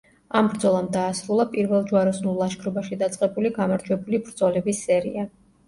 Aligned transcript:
ამ 0.37 0.47
ბრძოლამ 0.53 0.87
დაასრულა 0.95 1.45
პირველ 1.51 1.85
ჯვაროსნულ 1.91 2.41
ლაშქრობაში 2.45 2.99
დაწყებული 3.05 3.55
გამარჯვებული 3.61 4.25
ბრძოლების 4.27 4.85
სერია. 4.91 5.31